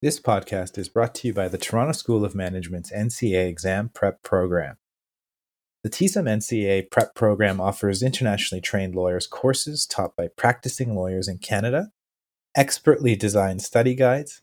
[0.00, 4.22] This podcast is brought to you by the Toronto School of Management's NCA Exam Prep
[4.22, 4.76] Program.
[5.82, 11.38] The TSUM NCA Prep Program offers internationally trained lawyers courses taught by practicing lawyers in
[11.38, 11.88] Canada,
[12.56, 14.40] expertly designed study guides,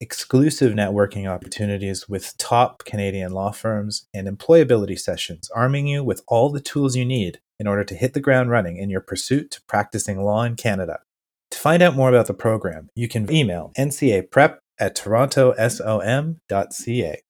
[0.00, 6.50] exclusive networking opportunities with top Canadian law firms, and employability sessions, arming you with all
[6.50, 9.62] the tools you need in order to hit the ground running in your pursuit to
[9.68, 10.98] practicing law in Canada.
[11.52, 17.22] To find out more about the program, you can email ncaprep at torontosom.ca.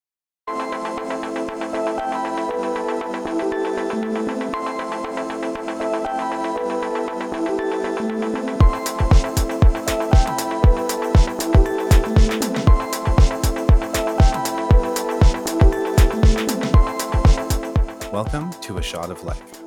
[18.11, 19.61] Welcome to A Shot of Life,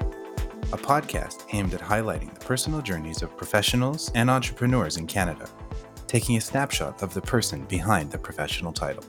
[0.72, 5.48] a podcast aimed at highlighting the personal journeys of professionals and entrepreneurs in Canada
[6.10, 9.04] taking a snapshot of the person behind the professional title.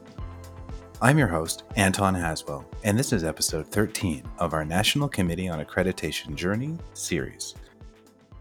[1.02, 5.66] I'm your host, Anton Haswell, and this is episode 13 of our National Committee on
[5.66, 7.56] Accreditation Journey series.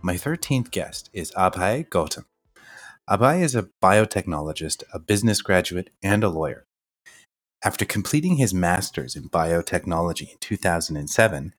[0.02, 2.26] My 13th guest is Abhay Gautam.
[3.08, 6.66] Abhay is a biotechnologist, a business graduate, and a lawyer.
[7.64, 11.54] After completing his master's in biotechnology in 2007,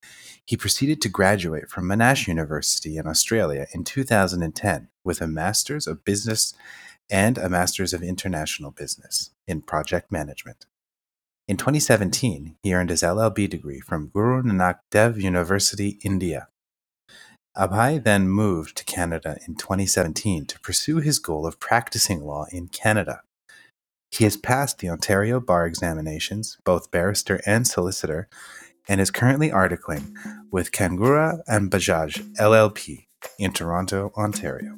[0.45, 6.03] he proceeded to graduate from Monash University in Australia in 2010 with a master's of
[6.03, 6.53] business
[7.11, 10.65] and a Master's of International Business in Project Management.
[11.47, 16.47] In 2017, he earned his LLB degree from Guru Nanak Dev University, India.
[17.57, 22.69] Abhay then moved to Canada in 2017 to pursue his goal of practicing law in
[22.69, 23.23] Canada.
[24.09, 28.29] He has passed the Ontario bar examinations, both barrister and solicitor,
[28.87, 30.13] and is currently articling
[30.49, 34.77] with Khangura and Bajaj LLP in Toronto, Ontario.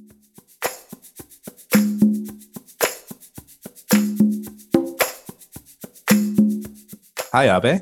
[7.35, 7.81] Hi, Abe.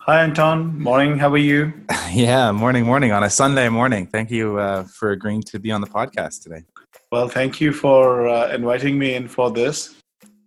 [0.00, 0.78] Hi, Anton.
[0.78, 1.16] Morning.
[1.16, 1.72] How are you?
[2.12, 4.06] yeah, morning, morning on a Sunday morning.
[4.06, 6.64] Thank you uh, for agreeing to be on the podcast today.
[7.10, 9.94] Well, thank you for uh, inviting me in for this.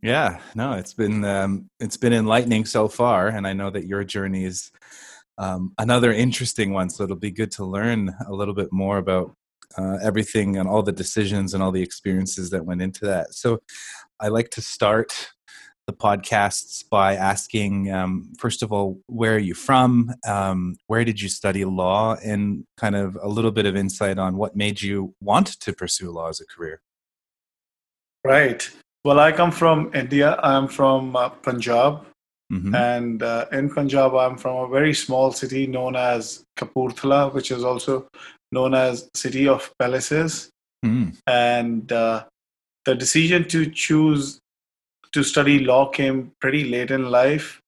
[0.04, 4.04] Yeah, no, it's been um, it's been enlightening so far, and I know that your
[4.04, 4.70] journey is
[5.40, 6.92] um, another interesting one.
[6.92, 9.34] So it'll be good to learn a little bit more about
[9.80, 13.34] uh, everything and all the decisions and all the experiences that went into that.
[13.34, 13.62] So
[14.20, 15.32] I like to start
[15.90, 20.14] the podcasts by asking, um, first of all, where are you from?
[20.28, 22.16] Um, where did you study law?
[22.24, 26.12] And kind of a little bit of insight on what made you want to pursue
[26.12, 26.82] law as a career.
[28.24, 28.70] Right.
[29.04, 30.40] Well, I come from India.
[30.44, 32.06] I'm from uh, Punjab.
[32.54, 32.76] Mm-hmm.
[32.76, 37.64] And uh, in Punjab, I'm from a very small city known as Kapurthala, which is
[37.64, 38.08] also
[38.52, 40.52] known as City of Palaces.
[40.86, 41.18] Mm.
[41.26, 42.26] And uh,
[42.86, 44.40] the decision to choose
[45.14, 47.62] to study law came pretty late in life.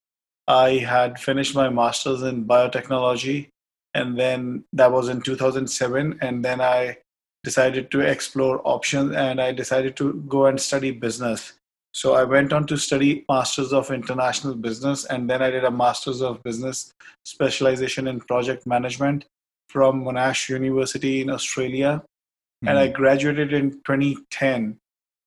[0.48, 3.48] I had finished my master's in biotechnology,
[3.94, 6.20] and then that was in 2007.
[6.22, 6.98] And then I
[7.44, 11.54] decided to explore options and I decided to go and study business.
[11.94, 15.72] So I went on to study Masters of International Business, and then I did a
[15.72, 16.94] Masters of Business
[17.26, 19.26] specialization in project management
[19.68, 22.02] from Monash University in Australia.
[22.04, 22.68] Mm-hmm.
[22.68, 22.94] And I hmm.
[22.94, 24.78] graduated in 2010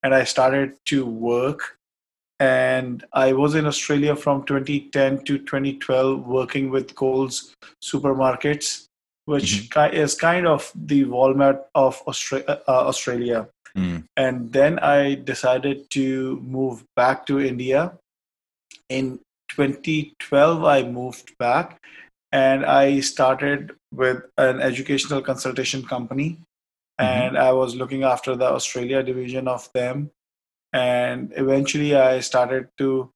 [0.03, 1.79] and I started to work
[2.45, 8.87] and I was in Australia from 2010 to 2012 working with Coles supermarkets,
[9.25, 9.97] which mm-hmm.
[9.97, 13.49] is kind of the Walmart of Austra- uh, Australia.
[13.77, 14.05] Mm.
[14.17, 17.95] And then I decided to move back to India.
[18.89, 21.79] In 2012, I moved back
[22.31, 26.39] and I started with an educational consultation company.
[27.01, 27.21] Mm-hmm.
[27.23, 30.11] And I was looking after the Australia division of them
[30.75, 33.11] and eventually I started to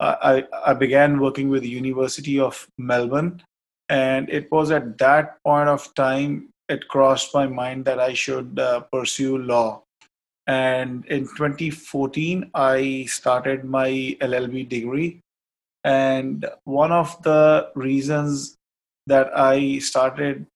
[0.00, 3.40] I, I began working with the University of Melbourne,
[3.88, 8.58] and it was at that point of time it crossed my mind that I should
[8.58, 9.82] uh, pursue law.
[10.46, 15.20] And in 2014, I started my LLB degree.
[15.84, 18.56] And one of the reasons
[19.06, 20.46] that I started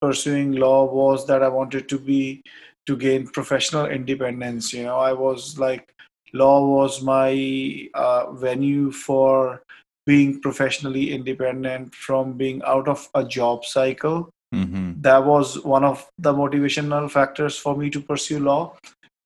[0.00, 2.42] pursuing law was that I wanted to be
[2.86, 4.72] to gain professional independence.
[4.72, 5.94] You know, I was like,
[6.32, 9.62] law was my uh, venue for
[10.06, 14.28] being professionally independent from being out of a job cycle.
[14.54, 15.00] Mm-hmm.
[15.00, 18.76] That was one of the motivational factors for me to pursue law.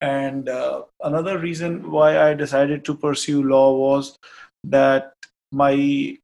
[0.01, 4.17] And uh, another reason why I decided to pursue law was
[4.65, 5.13] that
[5.51, 6.17] my,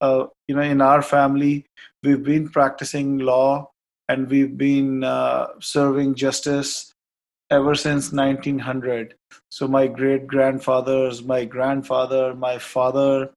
[0.00, 1.64] uh, you know, in our family,
[2.02, 3.70] we've been practicing law
[4.10, 6.92] and we've been uh, serving justice
[7.48, 9.14] ever since 1900.
[9.50, 13.30] So my great grandfathers, my grandfather, my father,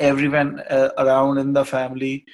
[0.00, 2.24] everyone uh, around in the family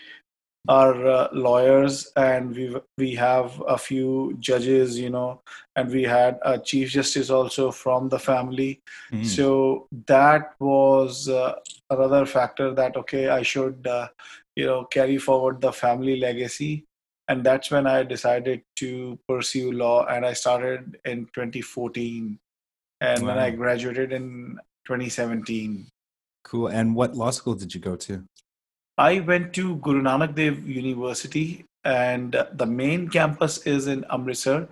[0.68, 5.40] are uh, lawyers and we we have a few judges you know
[5.74, 9.26] and we had a chief justice also from the family mm.
[9.26, 11.54] so that was uh,
[11.90, 14.06] another factor that okay i should uh,
[14.54, 16.84] you know carry forward the family legacy
[17.32, 22.38] and that's when i decided to pursue law and i started in 2014
[23.00, 23.28] and wow.
[23.28, 25.86] when i graduated in 2017
[26.44, 28.22] cool and what law school did you go to
[28.98, 34.68] I went to Guru Nanak Dev University, and the main campus is in Amritsar.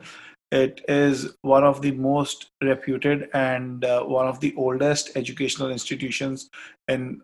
[0.52, 6.50] It is one of the most reputed and uh, one of the oldest educational institutions
[6.88, 7.22] in.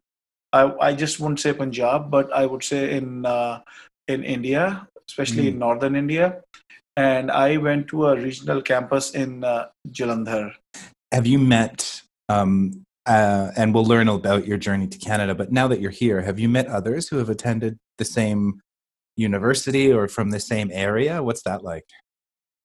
[0.52, 3.60] I, I just wouldn't say Punjab, but I would say in uh,
[4.08, 5.48] in India, especially mm.
[5.48, 6.42] in northern India.
[6.96, 10.52] And I went to a regional campus in uh, Jalandhar.
[11.12, 15.34] Have you met um, uh, and we'll learn about your journey to Canada.
[15.34, 18.60] But now that you're here, have you met others who have attended the same
[19.16, 21.22] university or from the same area?
[21.22, 21.86] What's that like?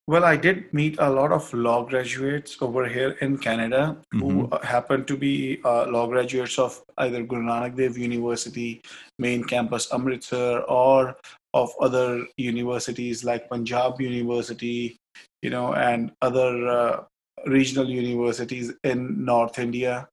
[0.08, 4.20] Well, I did meet a lot of law graduates over here in Canada mm-hmm.
[4.20, 8.82] who happen to be uh, law graduates of either Guru Nanak Dev University,
[9.20, 11.16] main campus Amritsar, or
[11.54, 14.98] of other universities like Punjab University,
[15.42, 17.04] you know, and other uh,
[17.46, 20.08] regional universities in North India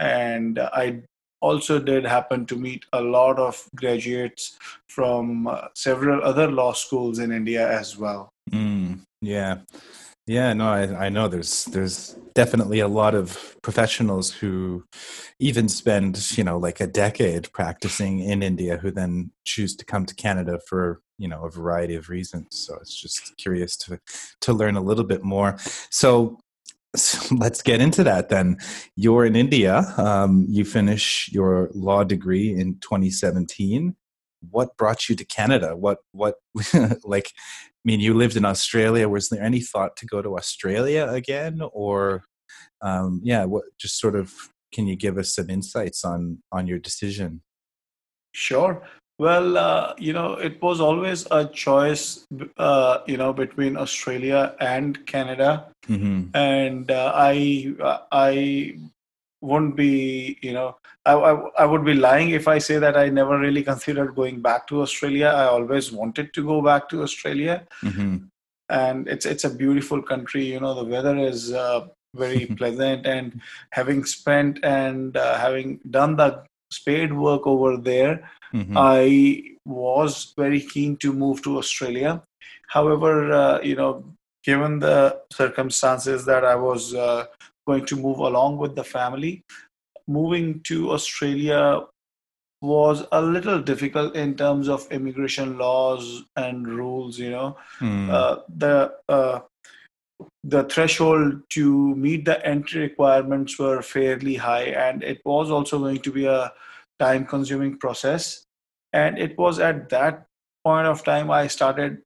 [0.00, 1.02] and I
[1.40, 4.58] also did happen to meet a lot of graduates
[4.88, 8.28] from uh, several other law schools in India as well.
[8.50, 9.58] Mm, yeah.
[10.28, 14.84] Yeah, no, I, I know there's there's definitely a lot of professionals who
[15.40, 20.04] even spend you know like a decade practicing in India who then choose to come
[20.04, 22.48] to Canada for you know a variety of reasons.
[22.50, 24.00] So it's just curious to
[24.42, 25.56] to learn a little bit more.
[25.90, 26.38] So
[26.94, 28.58] so let's get into that then.
[28.96, 29.94] You're in India.
[29.96, 33.96] Um, you finish your law degree in 2017.
[34.50, 35.74] What brought you to Canada?
[35.74, 36.36] What what
[37.04, 37.32] like?
[37.84, 39.08] I mean, you lived in Australia.
[39.08, 42.24] Was there any thought to go to Australia again, or
[42.82, 43.44] um, yeah?
[43.44, 44.32] What just sort of
[44.74, 47.42] can you give us some insights on on your decision?
[48.32, 48.82] Sure.
[49.18, 52.24] Well, uh, you know, it was always a choice,
[52.56, 56.36] uh, you know, between Australia and Canada, mm-hmm.
[56.36, 57.74] and uh, I,
[58.12, 58.78] I
[59.40, 63.08] wouldn't be, you know, I, I, I, would be lying if I say that I
[63.08, 65.26] never really considered going back to Australia.
[65.26, 68.16] I always wanted to go back to Australia, mm-hmm.
[68.68, 70.44] and it's it's a beautiful country.
[70.44, 73.40] You know, the weather is uh, very pleasant, and
[73.70, 78.76] having spent and uh, having done the spade work over there, mm-hmm.
[78.76, 82.22] I was very keen to move to Australia.
[82.66, 84.04] However, uh, you know,
[84.44, 87.26] given the circumstances that I was uh,
[87.68, 89.42] going to move along with the family,
[90.06, 91.62] moving to Australia
[92.60, 97.18] was a little difficult in terms of immigration laws and rules.
[97.18, 98.10] You know, mm.
[98.10, 99.40] uh, the uh,
[100.44, 105.98] the threshold to meet the entry requirements were fairly high and it was also going
[105.98, 106.52] to be a
[106.98, 108.44] time consuming process
[108.92, 110.26] and it was at that
[110.64, 111.98] point of time i started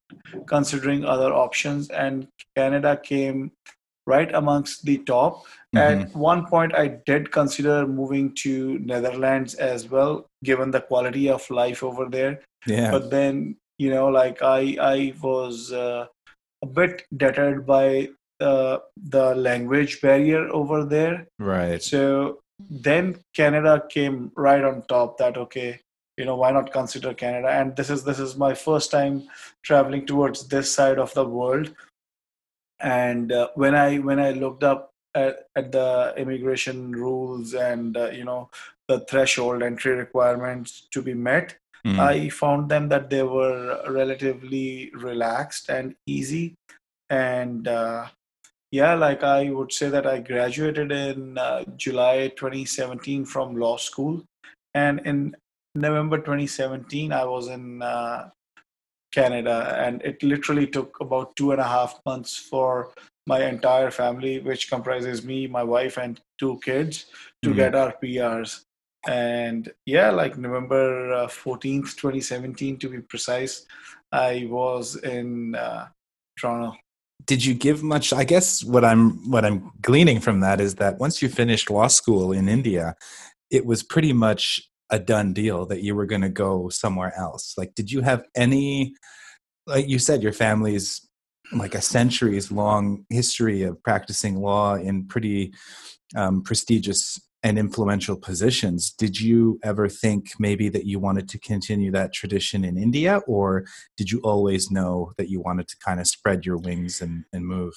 [0.47, 3.51] considering other options and canada came
[4.07, 5.45] right amongst the top
[5.75, 5.79] mm-hmm.
[5.79, 11.49] at one point i did consider moving to netherlands as well given the quality of
[11.51, 16.07] life over there yeah but then you know like i i was uh,
[16.63, 18.09] a bit deterred by
[18.43, 21.29] uh, the language barrier over there.
[21.39, 21.83] Right.
[21.83, 25.19] So then Canada came right on top.
[25.19, 25.81] That okay,
[26.17, 27.49] you know, why not consider Canada?
[27.49, 29.29] And this is this is my first time
[29.63, 31.73] traveling towards this side of the world.
[32.83, 38.11] And uh, when I when I looked up at, at the immigration rules and uh,
[38.11, 38.51] you know
[38.89, 41.99] the threshold entry requirements to be met, mm.
[41.99, 46.55] I found them that they were relatively relaxed and easy
[47.13, 48.07] and uh,
[48.71, 54.23] yeah like i would say that i graduated in uh, july 2017 from law school
[54.75, 55.35] and in
[55.75, 58.29] november 2017 i was in uh,
[59.13, 62.93] canada and it literally took about two and a half months for
[63.27, 67.07] my entire family which comprises me my wife and two kids
[67.43, 67.59] to mm-hmm.
[67.59, 68.65] get our prs
[69.07, 73.67] and yeah like november uh, 14th 2017 to be precise
[74.13, 75.87] i was in uh,
[76.39, 76.77] toronto
[77.27, 80.99] did you give much i guess what i'm what i'm gleaning from that is that
[80.99, 82.95] once you finished law school in india
[83.51, 87.55] it was pretty much a done deal that you were going to go somewhere else
[87.59, 88.95] like did you have any
[89.67, 91.09] like you said your family's
[91.53, 95.53] like a centuries long history of practicing law in pretty
[96.17, 98.93] um, prestigious and influential positions.
[98.93, 103.65] Did you ever think maybe that you wanted to continue that tradition in India, or
[103.97, 107.45] did you always know that you wanted to kind of spread your wings and, and
[107.45, 107.75] move?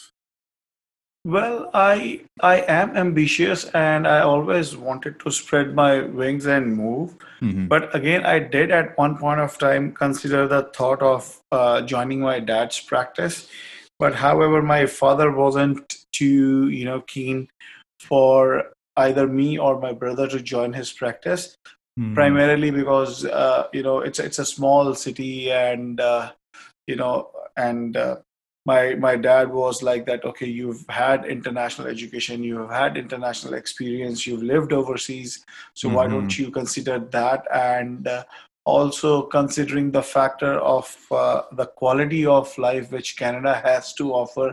[1.26, 7.16] Well, I I am ambitious and I always wanted to spread my wings and move.
[7.42, 7.66] Mm-hmm.
[7.66, 12.20] But again, I did at one point of time consider the thought of uh, joining
[12.20, 13.50] my dad's practice.
[13.98, 17.50] But however, my father wasn't too you know keen
[18.00, 21.58] for either me or my brother to join his practice,
[22.00, 22.14] mm-hmm.
[22.14, 26.32] primarily because uh, you know it's it's a small city and uh,
[26.86, 28.18] you know and uh,
[28.66, 33.54] my my dad was like that okay you've had international education you have had international
[33.54, 35.98] experience you've lived overseas so mm-hmm.
[35.98, 36.44] why don't mm-hmm.
[36.44, 38.24] you consider that and uh,
[38.66, 44.50] also considering the factor of uh, the quality of life which canada has to offer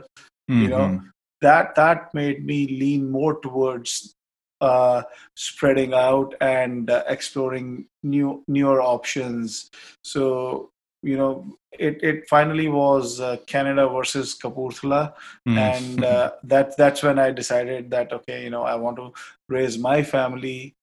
[0.50, 0.62] mm-hmm.
[0.62, 1.07] you know mm-hmm.
[1.40, 4.14] that that made me lean more towards
[4.61, 5.02] uh,
[5.35, 9.71] spreading out and uh, exploring new newer options
[10.04, 10.71] so
[11.03, 15.15] you know it, it finally was uh, Canada versus Kapurthala,
[15.49, 15.57] mm.
[15.57, 19.13] and uh, that that's when I decided that okay, you know, I want to
[19.49, 20.77] raise my family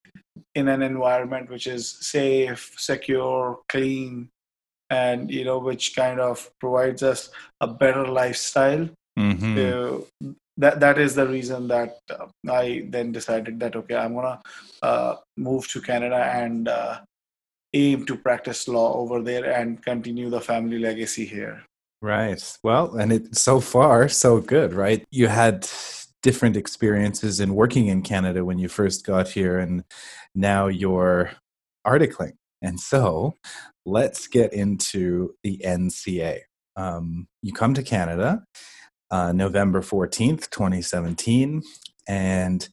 [0.56, 4.30] in an environment which is safe, secure, clean,
[4.90, 7.30] and you know, which kind of provides us
[7.62, 8.90] a better lifestyle.
[9.18, 9.56] Mm-hmm.
[9.58, 10.08] So
[10.58, 14.42] that that is the reason that uh, I then decided that okay, I'm gonna
[14.82, 17.00] uh, move to Canada and uh,
[17.74, 21.64] aim to practice law over there and continue the family legacy here.
[22.02, 22.42] Right.
[22.64, 25.04] Well, and it so far so good, right?
[25.12, 25.68] You had
[26.24, 29.84] different experiences in working in Canada when you first got here and
[30.34, 31.32] now you're
[31.86, 32.34] articling.
[32.62, 33.36] And so
[33.86, 36.40] let's get into the NCA.
[36.76, 38.44] Um, you come to Canada
[39.12, 41.64] uh, November 14th, 2017.
[42.08, 42.70] And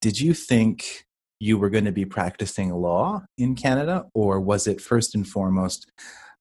[0.00, 1.05] did you think
[1.38, 5.90] you were going to be practicing law in Canada, or was it first and foremost,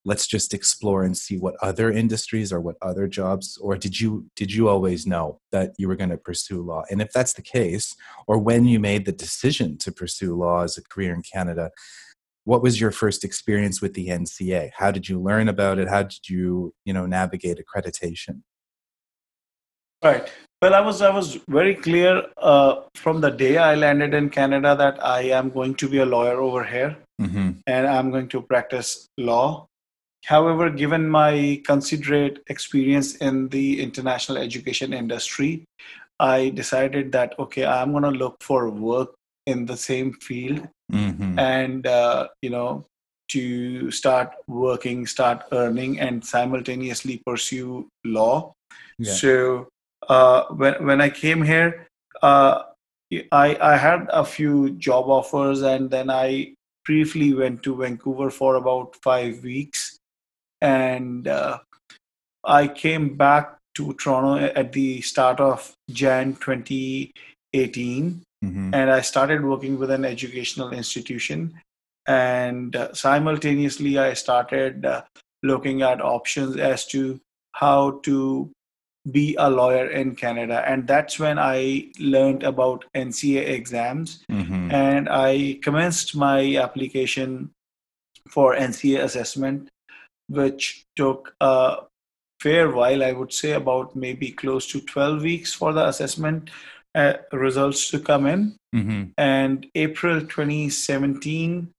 [0.06, 4.28] let's just explore and see what other industries or what other jobs, or did you
[4.36, 6.84] did you always know that you were going to pursue law?
[6.90, 7.96] And if that's the case,
[8.28, 11.72] or when you made the decision to pursue law as a career in Canada,
[12.46, 14.72] what was your first experience with the NCA?
[14.78, 15.90] How did you learn about it?
[15.90, 18.44] How did you you know navigate accreditation?
[20.04, 20.32] Right.
[20.66, 24.76] Well, I was I was very clear uh, from the day I landed in Canada
[24.76, 27.52] that I am going to be a lawyer over here, mm-hmm.
[27.68, 29.68] and I'm going to practice law.
[30.26, 35.66] However, given my considerate experience in the international education industry,
[36.20, 39.14] I decided that okay, I'm going to look for work
[39.46, 41.38] in the same field, mm-hmm.
[41.38, 42.86] and uh, you know,
[43.34, 48.52] to start working, start earning, and simultaneously pursue law.
[48.98, 49.14] Yeah.
[49.14, 49.68] So
[50.10, 51.88] uh, when when I came here,
[52.22, 52.64] uh,
[53.32, 58.56] I I had a few job offers, and then I briefly went to Vancouver for
[58.56, 59.98] about five weeks,
[60.62, 61.60] and uh,
[62.44, 68.74] I came back to Toronto at the start of Jan 2018, mm-hmm.
[68.74, 71.60] and I started working with an educational institution,
[72.08, 75.02] and uh, simultaneously I started uh,
[75.44, 77.20] looking at options as to
[77.54, 78.52] how to
[79.12, 80.64] be a lawyer in Canada.
[80.68, 84.24] And that's when I learned about NCA exams.
[84.32, 84.72] Mm-hmm.
[84.72, 87.52] And I commenced my application
[88.30, 89.70] for NCA assessment,
[90.28, 91.78] which took a
[92.42, 96.50] fair while, I would say about maybe close to 12 weeks for the assessment
[96.96, 98.56] uh, results to come in.
[98.76, 99.04] Mm-hmm.
[99.18, 101.70] And April 2017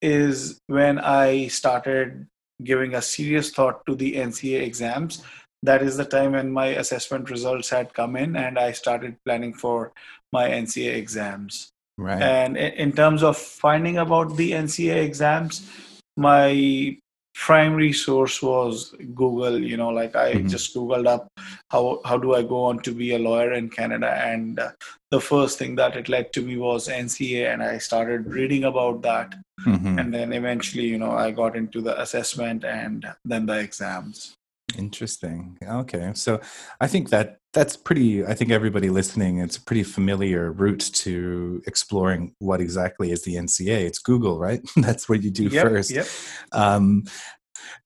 [0.00, 2.26] is when I started
[2.62, 5.22] giving a serious thought to the NCA exams
[5.62, 9.52] that is the time when my assessment results had come in and I started planning
[9.52, 9.92] for
[10.32, 11.70] my NCA exams.
[11.96, 12.22] Right.
[12.22, 15.68] And in terms of finding about the NCA exams,
[16.16, 16.96] my
[17.34, 19.58] primary source was Google.
[19.58, 20.48] You know, like I mm-hmm.
[20.48, 21.28] just Googled up
[21.70, 24.70] how how do I go on to be a lawyer in Canada, and uh,
[25.10, 29.02] the first thing that it led to me was NCA, and I started reading about
[29.02, 29.34] that,
[29.66, 29.98] mm-hmm.
[29.98, 34.34] and then eventually, you know, I got into the assessment and then the exams.
[34.76, 35.58] Interesting.
[35.62, 36.12] Okay.
[36.14, 36.40] So
[36.80, 41.62] I think that that's pretty, I think everybody listening, it's a pretty familiar route to
[41.66, 43.86] exploring what exactly is the NCA.
[43.86, 44.60] It's Google, right?
[44.76, 45.90] that's what you do yep, first.
[45.90, 46.06] Yep.
[46.52, 47.04] Um,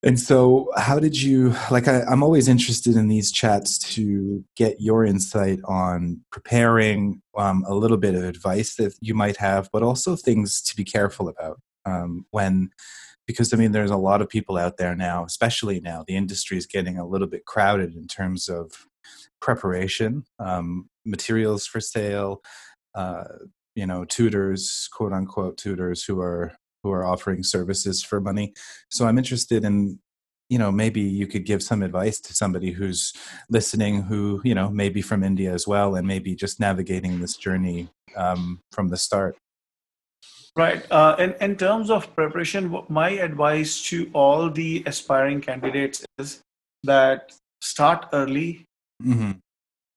[0.03, 1.89] and so, how did you like?
[1.89, 7.75] I, am always interested in these chats to get your insight on preparing, um, a
[7.75, 11.59] little bit of advice that you might have, but also things to be careful about
[11.85, 12.71] um, when
[13.27, 16.57] because I mean, there's a lot of people out there now, especially now, the industry
[16.57, 18.87] is getting a little bit crowded in terms of
[19.41, 22.43] preparation, um, materials for sale,
[22.95, 23.25] uh,
[23.75, 26.53] you know, tutors, quote unquote tutors who are
[26.83, 28.53] who are offering services for money.
[28.91, 29.99] So I'm interested in
[30.49, 33.15] you know maybe you could give some advice to somebody who's
[33.49, 37.89] listening who you know maybe from india as well and maybe just navigating this journey
[38.17, 39.35] um, from the start
[40.57, 46.43] right uh, in, in terms of preparation my advice to all the aspiring candidates is
[46.85, 48.65] that start early.
[49.03, 49.33] Mm-hmm.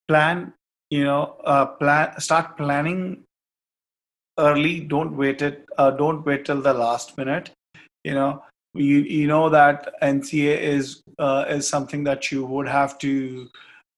[0.07, 0.53] plan
[0.89, 3.23] you know uh, plan start planning
[4.39, 4.79] early.
[4.79, 7.51] Don't wait it uh, don't wait till the last minute.
[8.03, 8.43] You know
[8.73, 13.49] you you know that NCA is uh, is something that you would have to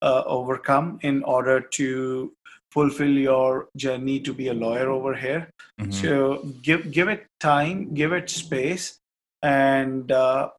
[0.02, 2.32] uh, overcome in order to
[2.78, 5.50] fulfill your journey to be a lawyer over here.
[5.82, 5.92] Mm-hmm.
[5.92, 9.00] So give give it time, give it space,
[9.42, 10.50] and uh,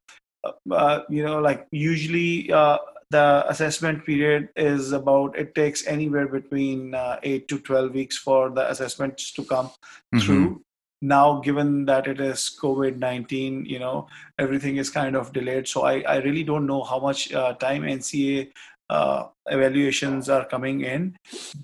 [0.69, 2.77] uh you know, like usually uh,
[3.09, 8.49] the assessment period is about it takes anywhere between uh, 8 to 12 weeks for
[8.49, 10.19] the assessments to come mm-hmm.
[10.19, 10.61] through
[11.01, 14.07] now given that it is covid-19 you know
[14.37, 17.83] everything is kind of delayed so i, I really don't know how much uh, time
[17.83, 18.51] nca
[18.89, 21.15] uh, evaluations are coming in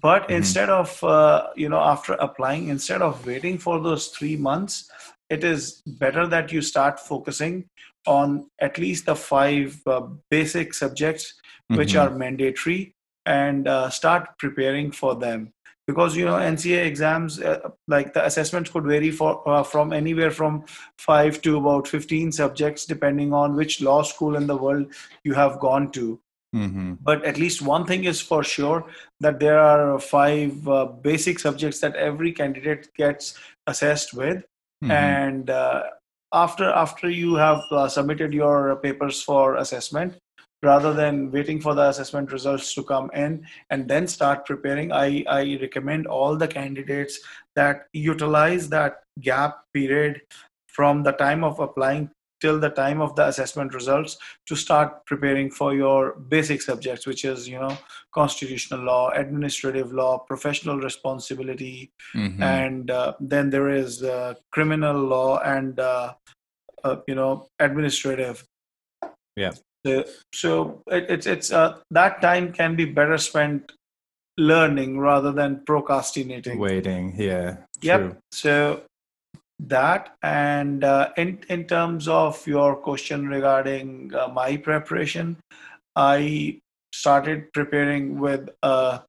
[0.01, 0.33] but mm-hmm.
[0.33, 4.89] instead of uh, you know after applying instead of waiting for those three months
[5.29, 7.65] it is better that you start focusing
[8.05, 11.33] on at least the five uh, basic subjects
[11.69, 12.13] which mm-hmm.
[12.13, 15.51] are mandatory and uh, start preparing for them
[15.87, 20.31] because you know NCA exams uh, like the assessments could vary for uh, from anywhere
[20.31, 20.63] from
[20.97, 25.59] 5 to about 15 subjects depending on which law school in the world you have
[25.59, 26.19] gone to
[26.55, 26.93] mm-hmm.
[27.01, 28.85] but at least one thing is for sure
[29.19, 34.37] that there are five uh, basic subjects that every candidate gets assessed with
[34.83, 34.91] mm-hmm.
[34.91, 35.83] and uh,
[36.33, 40.17] after after you have uh, submitted your papers for assessment
[40.63, 45.23] rather than waiting for the assessment results to come in and then start preparing i,
[45.27, 47.19] I recommend all the candidates
[47.55, 50.21] that utilize that gap period
[50.67, 52.09] from the time of applying
[52.41, 57.25] till the time of the assessment results to start preparing for your basic subjects which
[57.25, 57.77] is you know
[58.13, 62.41] constitutional law administrative law professional responsibility mm-hmm.
[62.43, 66.13] and uh, then there is uh, criminal law and uh,
[66.83, 68.43] uh you know administrative
[69.35, 69.51] yeah
[70.33, 73.71] so it, it's it's uh, that time can be better spent
[74.37, 76.59] learning rather than procrastinating.
[76.59, 77.57] Waiting, yeah.
[77.81, 77.99] Yep.
[77.99, 78.17] True.
[78.31, 78.81] So
[79.59, 80.15] that.
[80.23, 85.37] And uh, in in terms of your question regarding uh, my preparation,
[85.95, 86.61] I
[86.93, 89.01] started preparing with a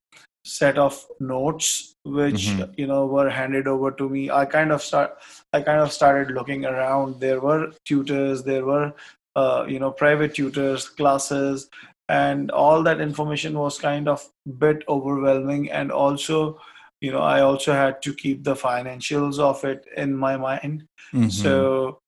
[0.45, 2.71] set of notes which mm-hmm.
[2.77, 4.31] you know were handed over to me.
[4.31, 5.19] I kind of start
[5.53, 7.21] i kind of started looking around.
[7.21, 8.93] There were tutors there were
[9.35, 11.69] uh, you know private tutors classes
[12.09, 14.29] and all that information was kind of
[14.59, 15.71] bit overwhelming.
[15.71, 16.61] And also
[17.01, 20.85] you know i also had to keep the financials of it in my mind.
[21.13, 21.29] Mm-hmm.
[21.29, 21.99] so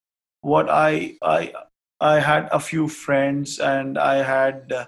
[0.40, 1.52] what i i
[2.00, 4.86] i had a few friends and i had uh,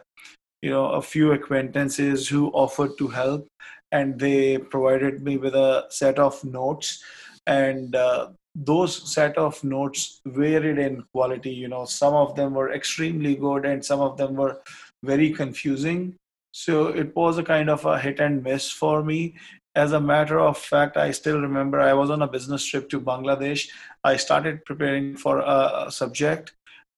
[0.63, 3.47] you know a few acquaintances who offered to help
[3.93, 7.03] and they provided me with a set of notes.
[7.47, 12.73] And uh, those set of notes varied in quality you know some of them were
[12.73, 14.61] extremely good and some of them were
[15.03, 16.15] very confusing.
[16.53, 19.37] So it was a kind of a hit and miss for me
[19.75, 23.01] as a matter of fact i still remember i was on a business trip to
[23.01, 23.69] bangladesh
[24.05, 26.55] i started preparing for a, subject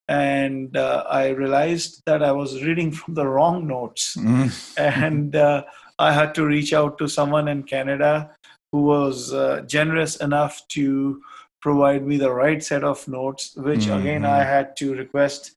[0.08, 4.50] and uh, i realized that i was reading from the wrong notes mm.
[4.78, 5.62] and uh,
[5.98, 8.30] i had to reach out to someone in canada
[8.72, 11.20] who was uh, generous enough to
[11.62, 14.00] provide me the right set of notes, which mm-hmm.
[14.00, 15.52] again I had to request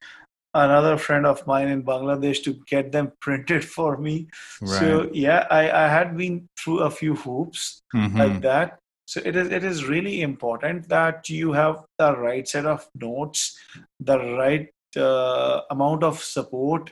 [0.64, 4.28] another friend of mine in Bangladesh to get them printed for me.
[4.60, 4.78] Right.
[4.78, 8.16] So yeah, I, I had been through a few hoops mm-hmm.
[8.16, 8.78] like that.
[9.06, 13.56] So it is it is really important that you have the right set of notes,
[14.00, 16.90] the right uh, amount of support,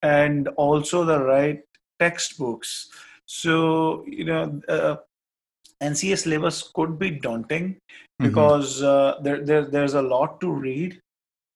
[0.00, 1.60] and also the right
[2.00, 2.88] textbooks.
[3.26, 4.96] So you know, uh,
[5.82, 8.28] NCA syllabus could be daunting mm-hmm.
[8.28, 11.00] because uh, there, there, there's a lot to read.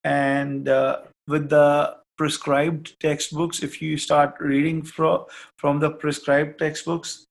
[0.05, 5.25] And uh, with the prescribed textbooks, if you start reading from,
[5.59, 7.25] from the prescribed textbooks,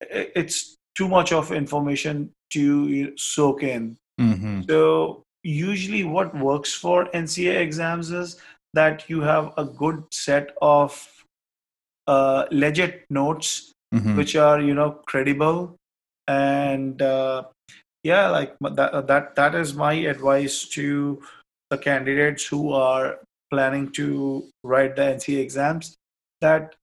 [0.00, 3.96] it's too much of information to soak in.
[4.20, 4.62] Mm-hmm.
[4.68, 8.40] So, usually, what works for NCA exams is
[8.74, 11.08] that you have a good set of
[12.06, 14.16] uh, legit notes, mm-hmm.
[14.16, 15.76] which are you know credible
[16.28, 17.44] and uh,
[18.02, 21.20] yeah like that that that is my advice to
[21.70, 23.18] the candidates who are
[23.52, 25.94] planning to write the NCA exams
[26.40, 26.74] that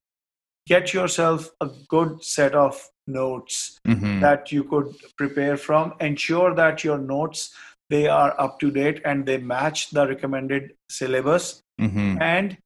[0.68, 4.20] get yourself a good set of notes mm-hmm.
[4.22, 7.54] that you could prepare from ensure that your notes
[7.90, 12.22] they are up to date and they match the recommended syllabus mm-hmm.
[12.22, 12.58] and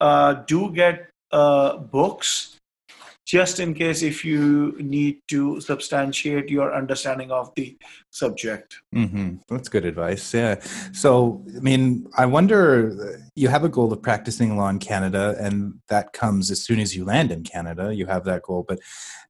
[0.00, 2.56] uh, do get uh, books
[3.28, 7.76] just in case if you need to substantiate your understanding of the
[8.10, 8.76] subject.
[8.94, 9.36] Mm-hmm.
[9.50, 10.32] That's good advice.
[10.32, 10.58] Yeah.
[10.94, 15.74] So, I mean, I wonder you have a goal of practicing law in Canada, and
[15.88, 17.94] that comes as soon as you land in Canada.
[17.94, 18.64] You have that goal.
[18.66, 18.80] But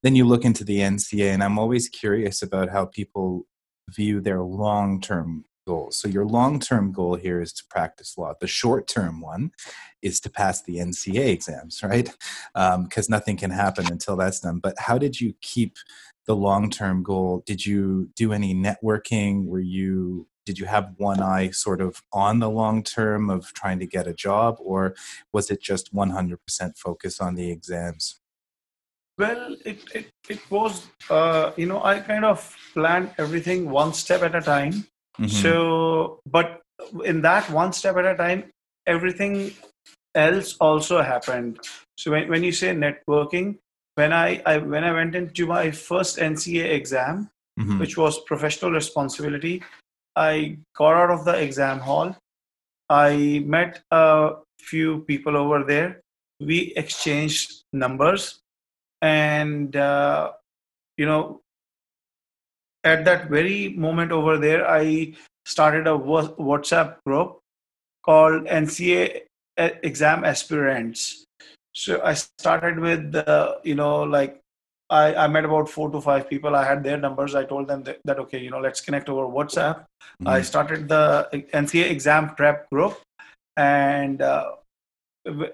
[0.05, 3.47] then you look into the NCA, and I'm always curious about how people
[3.89, 6.01] view their long term goals.
[6.01, 8.33] So your long-term goal here is to practice law.
[8.41, 9.53] The short-term one
[10.01, 12.09] is to pass the NCA exams, right?
[12.55, 14.61] Because um, nothing can happen until that's done.
[14.61, 15.77] But how did you keep
[16.25, 17.43] the long-term goal?
[17.45, 19.45] Did you do any networking?
[19.45, 23.79] Were you did you have one eye sort of on the long term of trying
[23.81, 24.95] to get a job, or
[25.31, 28.21] was it just 100% focus on the exams?
[29.19, 32.39] Well, it, it, it was, uh, you know, I kind of
[32.73, 34.87] planned everything one step at a time.
[35.21, 35.27] Mm-hmm.
[35.27, 36.63] So, but
[37.05, 38.51] in that one step at a time,
[38.87, 39.53] everything
[40.15, 41.59] else also happened.
[41.97, 43.59] So when, when you say networking,
[43.95, 47.81] when I, I when I went into my first NCA exam, mm-hmm.
[47.81, 49.63] which was professional responsibility,
[50.15, 52.17] I got out of the exam hall.
[52.89, 56.01] I met a few people over there.
[56.41, 58.39] We exchanged numbers,
[59.03, 60.33] and uh,
[60.97, 61.41] you know
[62.89, 67.39] at that very moment over there, I started a WhatsApp group
[68.05, 69.23] called NCA
[69.57, 71.25] Exam Aspirants.
[71.75, 74.41] So I started with, uh, you know, like
[74.91, 76.57] I, I met about four to five people.
[76.57, 77.35] I had their numbers.
[77.35, 79.85] I told them that, that okay, you know, let's connect over WhatsApp.
[80.23, 80.29] Mm-hmm.
[80.29, 82.99] I started the NCA exam prep group,
[83.57, 84.53] and uh,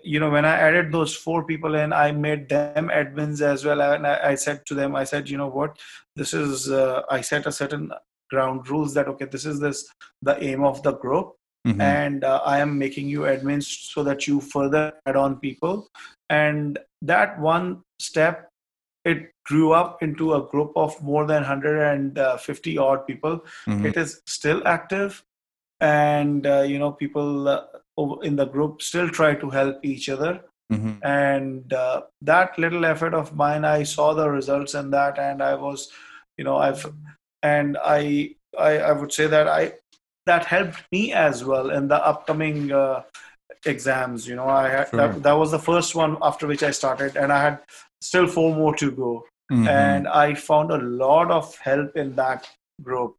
[0.02, 3.80] you know when i added those four people in i made them admins as well
[3.80, 5.78] and i, I said to them i said you know what
[6.16, 7.92] this is uh, i set a certain
[8.30, 9.86] ground rules that okay this is this
[10.22, 11.34] the aim of the group
[11.66, 11.80] mm-hmm.
[11.80, 15.88] and uh, i am making you admins so that you further add on people
[16.30, 18.48] and that one step
[19.04, 23.86] it grew up into a group of more than 150 odd people mm-hmm.
[23.86, 25.22] it is still active
[25.80, 27.64] and uh, you know people uh,
[28.22, 30.40] in the group still try to help each other
[30.72, 30.94] mm-hmm.
[31.02, 35.54] and uh, that little effort of mine i saw the results in that and i
[35.54, 35.90] was
[36.36, 36.86] you know i've
[37.42, 39.72] and i i, I would say that i
[40.26, 43.02] that helped me as well in the upcoming uh,
[43.66, 44.98] exams you know i had, sure.
[44.98, 47.58] that, that was the first one after which i started and i had
[48.00, 49.68] still four more to go mm-hmm.
[49.68, 52.48] and i found a lot of help in that
[52.82, 53.16] group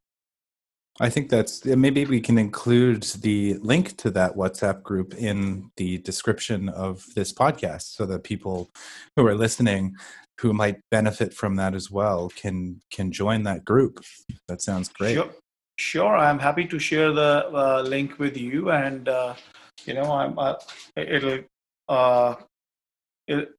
[1.00, 5.98] I think that's maybe we can include the link to that WhatsApp group in the
[6.00, 8.70] description of this podcast so that people
[9.16, 9.96] who are listening
[10.40, 14.04] who might benefit from that as well can can join that group.
[14.48, 15.16] That sounds great.
[15.16, 15.30] Sure,
[15.78, 16.16] sure.
[16.16, 19.36] I'm happy to share the uh, link with you, and uh,
[19.86, 20.56] you know, I'm uh,
[20.96, 21.40] it'll
[21.90, 22.36] uh,
[23.28, 23.52] it,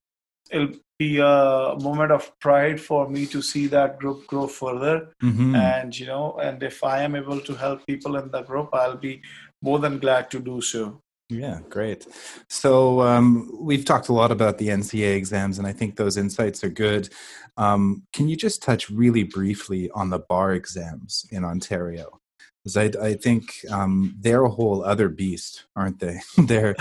[0.51, 5.13] it'll be a moment of pride for me to see that group grow further.
[5.23, 5.55] Mm-hmm.
[5.55, 8.97] and you know and if i am able to help people in the group i'll
[8.97, 9.23] be
[9.63, 11.01] more than glad to do so.
[11.29, 12.07] Yeah great.
[12.49, 16.63] So um, we've talked a lot about the nca exams and i think those insights
[16.63, 17.09] are good.
[17.57, 22.21] Um, can you just touch really briefly on the bar exams in ontario?
[22.63, 26.21] Because I, I, think um, they're a whole other beast aren't they?
[26.39, 26.77] They're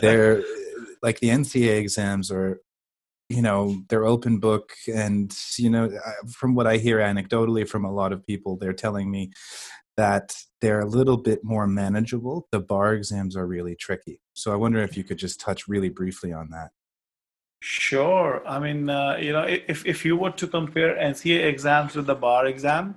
[0.00, 0.42] they're
[1.02, 2.60] like the nca exams are
[3.28, 5.90] you know they're open book and you know
[6.32, 9.30] from what i hear anecdotally from a lot of people they're telling me
[9.96, 12.48] that they're a little bit more manageable.
[12.52, 14.20] The bar exams are really tricky.
[14.34, 16.70] So i wonder if you could just touch really briefly on that.
[17.60, 18.42] Sure.
[18.46, 22.14] I mean uh, you know if, if you were to compare nca exams with the
[22.14, 22.96] bar exam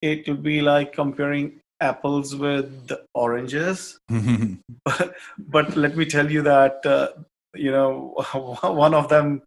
[0.00, 3.98] it would be like comparing apples with oranges.
[4.84, 7.08] But, but let me tell you that uh,
[7.54, 8.14] you know
[8.62, 9.42] one of them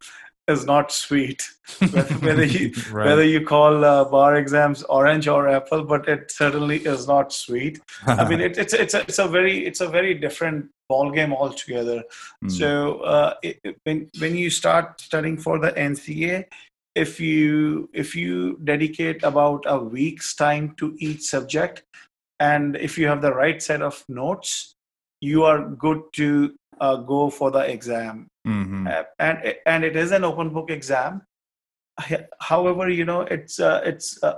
[0.48, 1.44] is not sweet
[2.20, 3.08] whether you right.
[3.08, 7.80] whether you call uh, bar exams orange or apple but it certainly is not sweet
[8.06, 11.34] i mean it, it's it's a, it's a very it's a very different ball game
[11.34, 12.04] altogether
[12.44, 12.52] mm.
[12.52, 16.46] so uh, it, when when you start studying for the nca
[16.94, 21.84] if you if you dedicate about a week's time to each subject
[22.40, 24.75] and if you have the right set of notes
[25.22, 28.88] you are good to uh, go for the exam mm-hmm.
[28.88, 31.22] uh, and and it is an open book exam
[32.40, 34.36] however you know it's uh, it's uh,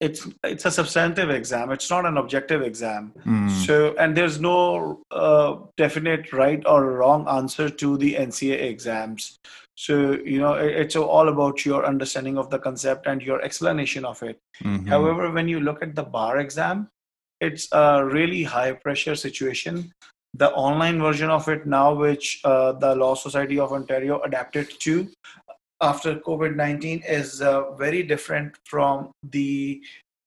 [0.00, 3.50] it's it's a substantive exam it's not an objective exam mm.
[3.66, 9.38] so and there's no uh, definite right or wrong answer to the nca exams
[9.74, 14.22] so you know it's all about your understanding of the concept and your explanation of
[14.22, 14.86] it mm-hmm.
[14.86, 16.88] however when you look at the bar exam
[17.40, 19.92] it's a really high pressure situation
[20.34, 25.08] the online version of it now which uh, the law society of ontario adapted to
[25.80, 29.82] after COVID 19 is uh, very different from the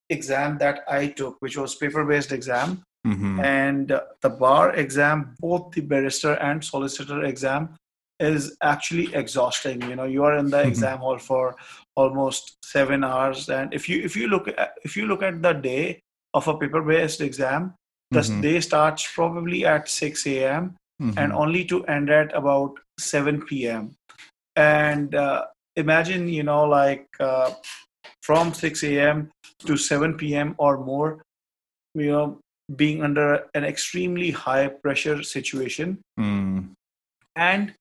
[0.09, 2.83] exam that I took, which was paper based exam.
[3.05, 3.39] Mm-hmm.
[3.41, 7.75] And uh, the bar exam, both the barrister and solicitor exam,
[8.19, 9.81] is actually exhausting.
[9.81, 10.69] You know, you are in the mm-hmm.
[10.69, 11.55] exam hall for
[11.95, 15.53] almost seven hours, and if you if you look at if you look at the
[15.53, 15.99] day
[16.33, 17.73] of a paper based exam,
[18.11, 18.41] the mm-hmm.
[18.41, 20.75] day starts probably at 6 a.m.
[20.99, 21.35] and mm-hmm.
[21.35, 23.95] only to end at about 7 p.m
[24.55, 27.51] and uh, imagine you know like uh,
[28.21, 31.23] from 6 a.m to 7 p.m or more
[31.95, 32.39] you know
[32.75, 36.69] being under an extremely high pressure situation mm.
[37.35, 37.73] and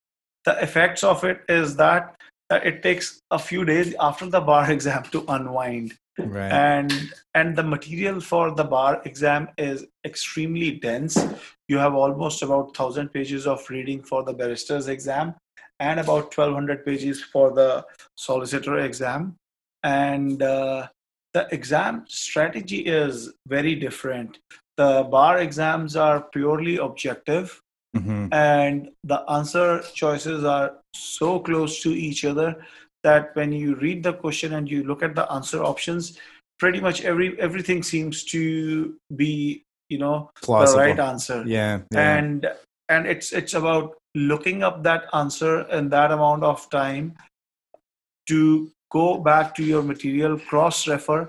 [0.44, 2.16] the effects of it is that
[2.50, 6.52] uh, it takes a few days after the bar exam to unwind right.
[6.52, 11.16] and and the material for the bar exam is extremely dense
[11.68, 15.34] you have almost about 1000 pages of reading for the barrister's exam
[15.80, 17.84] and about 1200 pages for the
[18.16, 19.36] solicitor exam
[19.82, 20.86] and uh,
[21.34, 24.38] the exam strategy is very different
[24.76, 27.60] the bar exams are purely objective
[27.96, 28.32] mm-hmm.
[28.32, 32.56] and the answer choices are so close to each other
[33.02, 36.18] that when you read the question and you look at the answer options
[36.58, 40.80] pretty much every everything seems to be you know Plausible.
[40.80, 42.50] the right answer yeah, yeah and
[42.88, 47.14] and it's it's about looking up that answer in that amount of time
[48.28, 51.28] to go back to your material cross refer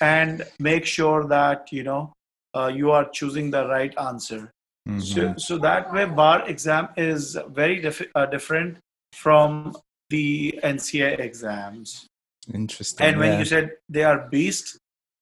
[0.00, 2.12] and make sure that you know
[2.54, 4.52] uh, you are choosing the right answer
[4.88, 5.00] mm-hmm.
[5.00, 8.76] so, so that way bar exam is very dif- uh, different
[9.12, 9.74] from
[10.10, 12.06] the nca exams
[12.52, 13.38] interesting and when yeah.
[13.38, 14.78] you said they are beast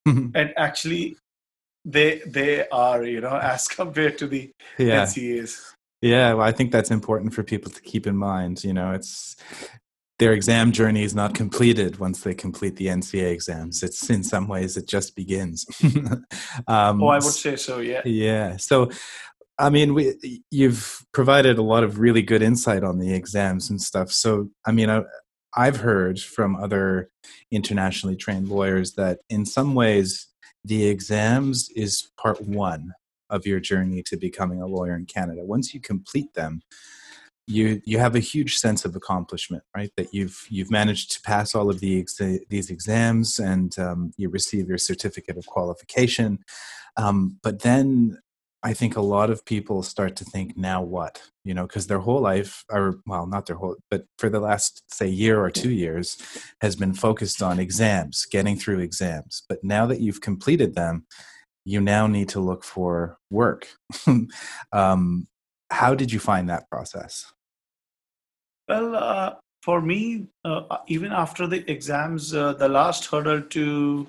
[0.06, 1.16] and actually
[1.84, 5.04] they they are you know as compared to the yeah.
[5.04, 8.64] ncas yeah, well, I think that's important for people to keep in mind.
[8.64, 9.36] You know, it's
[10.18, 13.84] their exam journey is not completed once they complete the NCA exams.
[13.84, 15.64] It's in some ways it just begins.
[16.66, 17.78] um, oh, I would say so.
[17.78, 18.02] Yeah.
[18.04, 18.56] Yeah.
[18.56, 18.90] So,
[19.62, 23.80] I mean, we you've provided a lot of really good insight on the exams and
[23.80, 24.10] stuff.
[24.10, 25.02] So, I mean, I,
[25.56, 27.10] I've heard from other
[27.52, 30.26] internationally trained lawyers that in some ways
[30.64, 32.92] the exams is part one
[33.30, 35.44] of your journey to becoming a lawyer in Canada.
[35.44, 36.62] Once you complete them,
[37.46, 39.92] you you have a huge sense of accomplishment, right?
[39.96, 44.28] That you've you've managed to pass all of the ex- these exams and um, you
[44.28, 46.40] receive your certificate of qualification.
[46.96, 48.18] Um, but then
[48.64, 51.20] I think a lot of people start to think, now what?
[51.44, 54.82] You know, because their whole life, or well, not their whole, but for the last,
[54.88, 56.16] say, year or two years,
[56.60, 59.42] has been focused on exams, getting through exams.
[59.48, 61.06] But now that you've completed them,
[61.64, 63.68] you now need to look for work.
[64.72, 65.26] um,
[65.70, 67.32] how did you find that process?
[68.68, 74.08] Well, uh, for me, uh, even after the exams, uh, the last hurdle to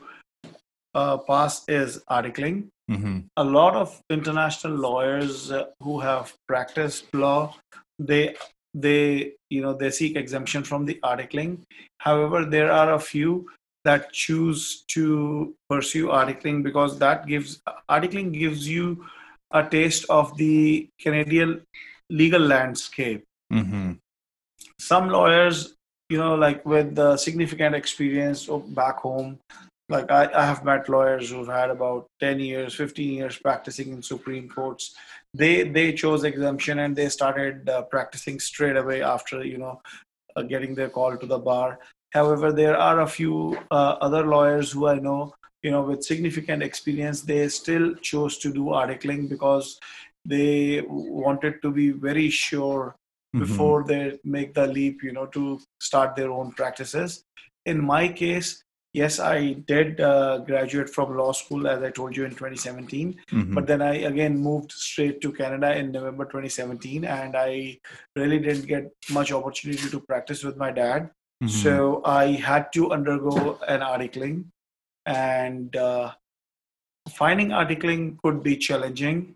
[0.94, 2.68] uh, pass is articling.
[2.90, 3.20] Mm-hmm.
[3.38, 7.56] A lot of international lawyers uh, who have practiced law,
[7.98, 8.36] they
[8.74, 11.60] they you know they seek exemption from the articling.
[12.00, 13.50] However, there are a few
[13.86, 19.06] that choose to pursue articling because that gives articling gives you
[19.52, 21.62] a taste of the Canadian
[22.10, 23.24] legal landscape.
[23.52, 23.94] Mm-hmm.
[24.80, 25.76] Some lawyers,
[26.10, 29.40] you know, like with the significant experience back home,
[29.90, 34.02] like I, I have met lawyers who've had about 10 years, 15 years practicing in
[34.02, 34.96] Supreme Courts.
[35.34, 39.82] They they chose exemption and they started uh, practicing straight away after you know
[40.36, 41.80] uh, getting their call to the bar
[42.14, 46.62] However, there are a few uh, other lawyers who I know, you know, with significant
[46.62, 49.80] experience, they still chose to do articling because
[50.24, 52.96] they wanted to be very sure
[53.36, 53.40] mm-hmm.
[53.40, 57.24] before they make the leap, you know, to start their own practices.
[57.66, 58.64] In my case,
[58.94, 63.20] yes, I did uh, graduate from law school, as I told you in 2017.
[63.32, 63.54] Mm-hmm.
[63.54, 67.80] But then I again moved straight to Canada in November 2017, and I
[68.16, 71.10] really didn't get much opportunity to practice with my dad.
[71.44, 71.48] Mm-hmm.
[71.48, 74.46] So I had to undergo an articling,
[75.06, 76.12] and uh,
[77.10, 79.36] finding articling could be challenging,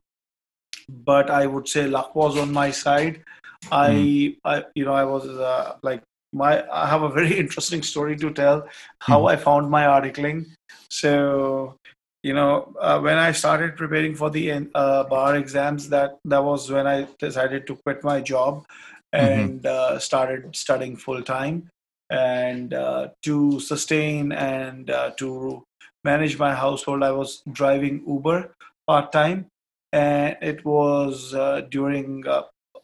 [0.88, 3.24] but I would say luck was on my side.
[3.72, 4.48] I, mm-hmm.
[4.48, 6.63] I you know, I was uh, like my.
[6.69, 8.67] I have a very interesting story to tell
[8.99, 9.27] how mm-hmm.
[9.27, 10.45] I found my articling.
[10.89, 11.77] So,
[12.23, 16.69] you know, uh, when I started preparing for the uh, bar exams, that that was
[16.69, 18.65] when I decided to quit my job
[19.13, 19.25] mm-hmm.
[19.25, 19.95] and mm-hmm.
[19.95, 21.69] uh, started studying full time.
[22.09, 25.63] And uh, to sustain and uh, to
[26.05, 28.53] manage my household, I was driving Uber
[28.87, 29.47] part time,
[29.91, 32.23] and it was uh, during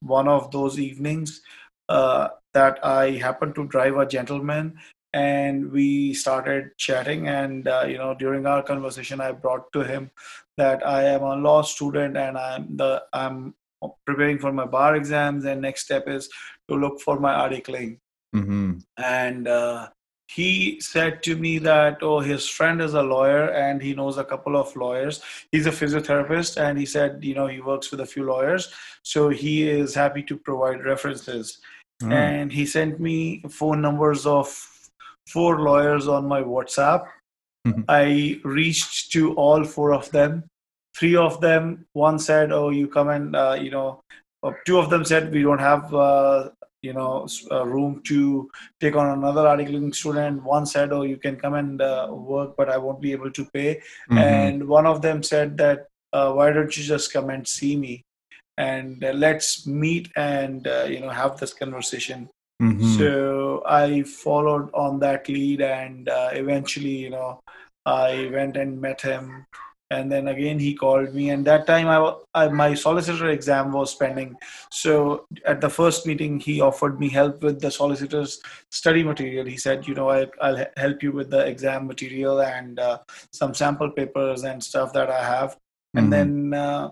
[0.01, 1.41] one of those evenings
[2.53, 4.77] that I happened to drive a gentleman
[5.13, 10.09] and we started chatting and uh, you know during our conversation i brought to him
[10.57, 13.53] that i am a law student and i'm the i'm
[14.05, 16.29] preparing for my bar exams and next step is
[16.67, 17.97] to look for my articling.
[18.35, 18.79] Mm-hmm.
[18.97, 19.89] and uh,
[20.25, 24.23] he said to me that oh his friend is a lawyer and he knows a
[24.23, 25.21] couple of lawyers.
[25.51, 29.29] He's a physiotherapist and he said you know he works with a few lawyers so
[29.29, 31.59] he is happy to provide references
[32.01, 32.11] mm.
[32.11, 34.47] and he sent me phone numbers of
[35.27, 37.07] four lawyers on my WhatsApp.
[37.67, 37.81] Mm-hmm.
[37.87, 40.43] I reached to all four of them.
[40.97, 44.01] Three of them, one said, "Oh, you come and uh, you know."
[44.43, 46.49] Uh, two of them said, "We don't have uh,
[46.81, 48.51] you know room to
[48.81, 52.69] take on another articling student." One said, "Oh, you can come and uh, work, but
[52.69, 54.17] I won't be able to pay." Mm-hmm.
[54.17, 58.03] And one of them said that, uh, "Why don't you just come and see me?"
[58.57, 62.29] And uh, let's meet and uh, you know have this conversation
[62.63, 62.97] Mm-hmm.
[62.97, 67.41] So I followed on that lead, and uh, eventually, you know,
[67.85, 69.45] I went and met him.
[69.91, 73.93] And then again, he called me, and that time I, I my solicitor exam was
[73.93, 74.35] pending.
[74.71, 79.45] So at the first meeting, he offered me help with the solicitor's study material.
[79.45, 82.99] He said, you know, I, will help you with the exam material and uh,
[83.33, 85.57] some sample papers and stuff that I have.
[85.95, 86.51] And mm-hmm.
[86.51, 86.89] then uh,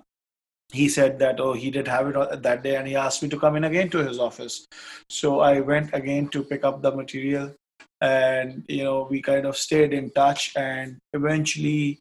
[0.71, 3.39] he said that oh he did have it that day and he asked me to
[3.39, 4.65] come in again to his office.
[5.09, 7.53] So i went again to pick up the material
[8.01, 11.99] and you know we kind of stayed in touch and eventually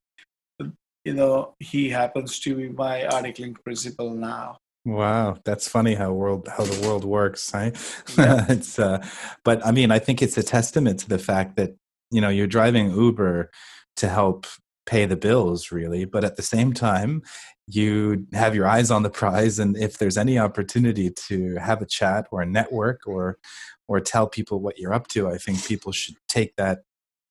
[1.05, 4.57] you know he happens to be my articling principal now.
[4.87, 5.37] Wow.
[5.45, 7.77] That's funny how world how the world works right
[8.17, 8.47] yeah.
[8.49, 9.07] it's uh
[9.45, 11.75] but i mean i think it's a testament to the fact that
[12.11, 13.51] you know you're driving uber
[13.97, 14.47] to help
[14.91, 17.23] pay the bills really but at the same time
[17.69, 21.87] you have your eyes on the prize and if there's any opportunity to have a
[21.87, 23.39] chat or a network or
[23.87, 26.81] or tell people what you're up to i think people should take that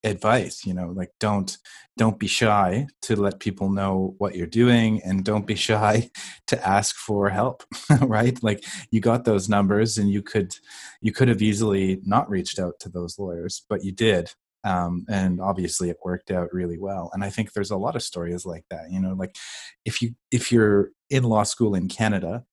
[0.06, 1.58] advice you know like don't
[1.98, 6.10] don't be shy to let people know what you're doing and don't be shy
[6.48, 7.64] to ask for help
[8.02, 8.42] right?
[8.42, 10.56] Like you got those numbers and you could
[11.02, 14.32] you could have easily not reached out to those lawyers but you did
[14.64, 18.04] um, and obviously it worked out really well and i think there's a lot of
[18.04, 19.36] stories like that you know like
[19.86, 22.44] if you if you're in law school in canada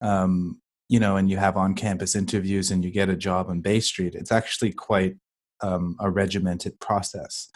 [0.00, 3.60] um, you know and you have on campus interviews and you get a job on
[3.60, 5.16] bay street it's actually quite
[5.60, 7.48] um, a regimented process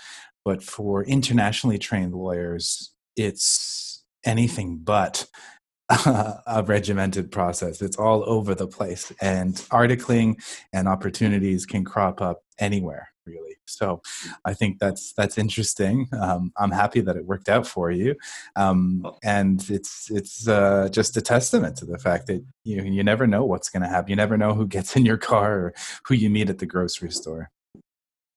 [0.45, 5.27] but for internationally trained lawyers it's anything but
[5.89, 7.81] a regimented process.
[7.81, 13.57] It's all over the place, and articling and opportunities can crop up anywhere really.
[13.67, 14.01] So
[14.45, 16.09] i think that's that's interesting.
[16.13, 18.15] Um, i'm happy that it worked out for you.
[18.55, 23.27] Um, and it's it's uh, just a testament to the fact that you you never
[23.27, 24.11] know what's going to happen.
[24.11, 25.75] You never know who gets in your car or
[26.07, 27.51] who you meet at the grocery store.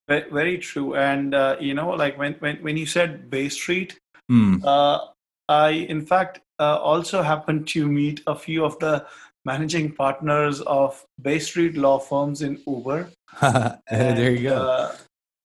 [0.08, 0.95] Very true.
[0.95, 3.99] And uh, you know like when, when when you said bay street
[4.32, 4.63] mm.
[4.65, 4.99] uh,
[5.47, 9.05] i in fact uh, also happened to meet a few of the
[9.50, 13.10] managing partners of Bay Street law firms in Uber.
[13.42, 13.80] and,
[14.18, 14.56] there you go.
[14.56, 14.96] Uh,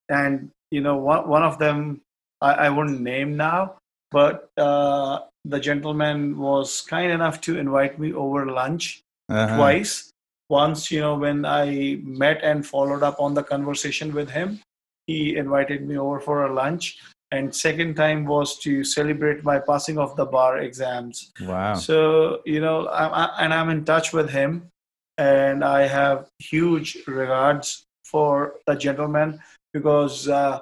[0.09, 1.79] and you know, one one of them
[2.40, 3.61] I, I wouldn't name now,
[4.11, 9.57] but uh, the gentleman was kind enough to invite me over lunch uh-huh.
[9.57, 10.11] twice.
[10.51, 14.61] Once, you know, when I met and followed up on the conversation with him,
[15.07, 17.01] he invited me over for a lunch
[17.35, 21.33] and second time was to celebrate my passing of the bar exams.
[21.40, 21.75] Wow.
[21.75, 24.70] So you know I'm, I, and i'm in touch with him.
[25.16, 29.40] And i have huge regards for the gentleman
[29.73, 30.59] because uh,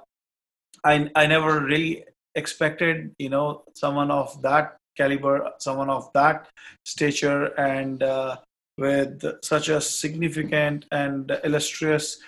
[0.85, 2.05] I, I never really
[2.35, 6.49] expected you know someone of that caliber someone of that
[6.85, 8.37] stature and uh,
[8.79, 12.19] with such a significant and illustrious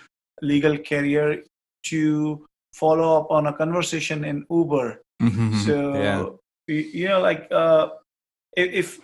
[0.42, 1.42] legal career
[1.90, 5.02] to follow up on a conversation in Uber.
[5.22, 5.58] Mm-hmm.
[5.60, 6.26] So yeah.
[6.66, 7.88] you know, like uh,
[8.56, 9.00] if,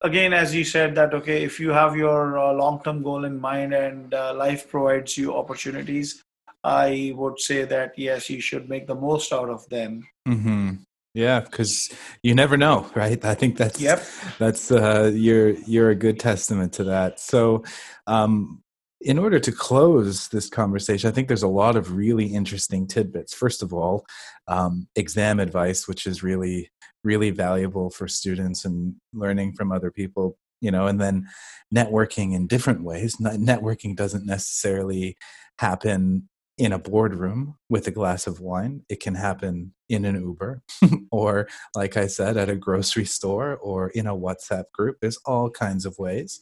[0.00, 3.74] again, as you said that okay, if you have your uh, long-term goal in mind
[3.74, 6.24] and uh, life provides you opportunities,
[6.64, 10.08] I would say that yes, you should make the most out of them.
[10.26, 10.82] Mm-hmm.
[11.14, 11.94] Yeah, because
[12.24, 13.22] you never know, right?
[13.24, 14.02] I think that's yep.
[14.40, 17.20] that's uh, you're you're a good testament to that.
[17.20, 17.62] So,
[18.08, 18.63] um,
[19.04, 23.34] in order to close this conversation, I think there's a lot of really interesting tidbits.
[23.34, 24.06] First of all,
[24.48, 26.70] um, exam advice, which is really,
[27.04, 31.28] really valuable for students and learning from other people, you know, and then
[31.74, 33.16] networking in different ways.
[33.16, 35.18] Networking doesn't necessarily
[35.58, 38.84] happen in a boardroom with a glass of wine.
[38.88, 40.62] It can happen in an Uber
[41.10, 44.96] or, like I said, at a grocery store or in a WhatsApp group.
[45.00, 46.40] There's all kinds of ways.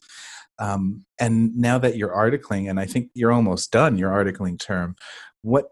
[0.62, 4.94] Um, and now that you're articling, and I think you're almost done your articling term,
[5.42, 5.66] what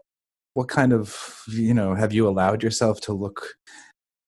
[0.53, 3.53] what kind of you know have you allowed yourself to look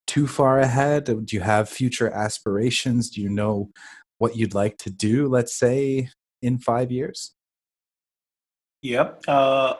[0.07, 1.03] too far ahead?
[1.05, 3.09] Do you have future aspirations?
[3.09, 3.71] Do you know
[4.19, 5.27] what you'd like to do?
[5.27, 6.09] Let's say
[6.41, 7.33] in five years.
[8.83, 9.23] Yep.
[9.27, 9.73] Uh,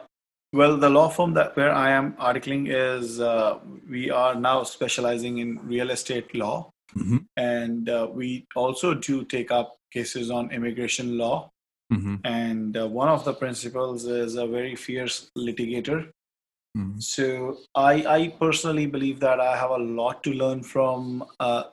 [0.52, 3.58] well, the law firm that where I am articling is uh,
[3.88, 7.18] we are now specializing in real estate law, mm-hmm.
[7.38, 11.50] and uh, we also do take up cases on immigration law.
[11.92, 12.16] Mm-hmm.
[12.24, 16.10] And uh, one of the principals is a very fierce litigator.
[16.76, 16.98] Mm-hmm.
[16.98, 21.64] So I, I personally believe that I have a lot to learn from uh,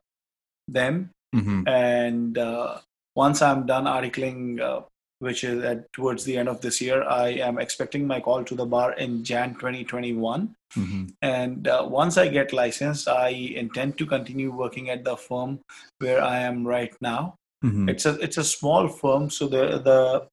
[0.67, 1.09] them.
[1.36, 1.67] Mm-hmm.
[1.67, 2.80] And uh,
[3.15, 4.82] once I'm done articling, uh,
[5.19, 8.55] which is at, towards the end of this year, I am expecting my call to
[8.55, 10.55] the bar in Jan 2021.
[10.78, 11.05] Mm-hmm.
[11.22, 15.59] And uh, once I get licensed, I intend to continue working at the firm
[15.99, 17.36] where I am right now.
[17.64, 17.89] Mm-hmm.
[17.89, 20.28] It's a it's a small firm, so the the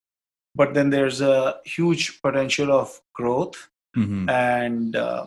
[0.54, 4.28] but then there's a huge potential of growth, mm-hmm.
[4.28, 5.26] and uh,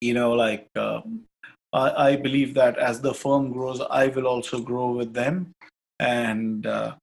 [0.00, 1.24] you know, like um,
[1.72, 5.52] I, I believe that as the firm grows, I will also grow with them,
[5.98, 6.94] and uh,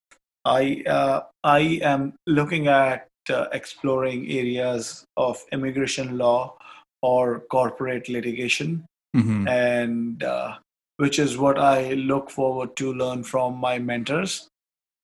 [0.46, 6.58] I uh, I am looking at uh, exploring areas of immigration law
[7.02, 8.86] or corporate litigation,
[9.16, 9.48] mm-hmm.
[9.48, 10.58] and uh,
[10.98, 14.48] which is what I look forward to learn from my mentors.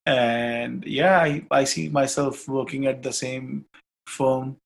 [0.05, 3.65] And yeah, I, I see myself working at the same
[4.07, 4.57] firm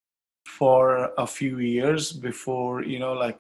[0.48, 3.40] for a few years before, you know, like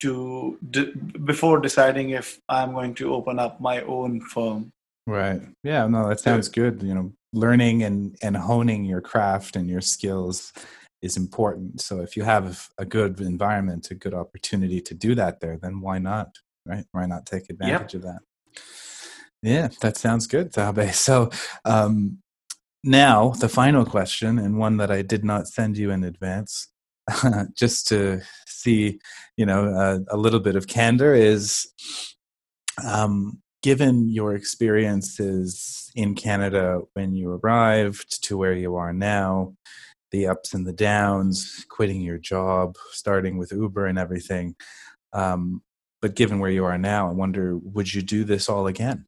[0.00, 0.92] to d-
[1.24, 4.70] before deciding if I'm going to open up my own firm.
[5.06, 5.42] Right.
[5.62, 6.82] Yeah, no, that sounds good.
[6.82, 10.52] You know, learning and and honing your craft and your skills
[11.02, 11.80] is important.
[11.80, 15.80] So if you have a good environment, a good opportunity to do that there, then
[15.80, 16.38] why not?
[16.66, 16.84] Right?
[16.92, 18.02] Why not take advantage yep.
[18.02, 18.18] of that?
[19.42, 20.90] Yeah, that sounds good, Tabe.
[20.92, 21.30] So
[21.64, 22.18] um,
[22.82, 26.68] now the final question, and one that I did not send you in advance,
[27.56, 28.98] just to see,
[29.36, 31.66] you know, uh, a little bit of candor is,
[32.82, 39.54] um, given your experiences in Canada when you arrived to where you are now,
[40.10, 44.54] the ups and the downs, quitting your job, starting with Uber and everything.
[45.14, 45.62] Um,
[46.04, 49.06] but given where you are now, I wonder, would you do this all again?